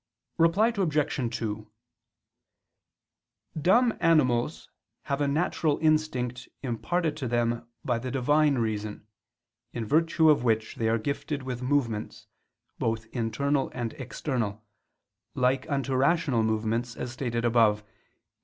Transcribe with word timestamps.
Reply 0.39 0.73
Obj. 0.75 1.37
2: 1.37 1.71
Dumb 3.61 3.93
animals 3.99 4.67
have 5.03 5.21
a 5.21 5.27
natural 5.27 5.77
instinct 5.79 6.49
imparted 6.63 7.15
to 7.17 7.27
them 7.27 7.67
by 7.85 7.99
the 7.99 8.09
Divine 8.09 8.57
Reason, 8.57 9.05
in 9.73 9.85
virtue 9.85 10.31
of 10.31 10.43
which 10.43 10.77
they 10.77 10.89
are 10.89 10.97
gifted 10.97 11.43
with 11.43 11.61
movements, 11.61 12.25
both 12.79 13.05
internal 13.13 13.69
and 13.75 13.93
external, 13.93 14.65
like 15.35 15.69
unto 15.69 15.93
rational 15.93 16.41
movements, 16.41 16.95
as 16.95 17.11
stated 17.11 17.45
above 17.45 17.83
(Q. 17.83 17.91